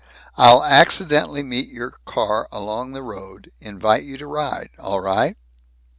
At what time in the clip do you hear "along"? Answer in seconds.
2.51-2.93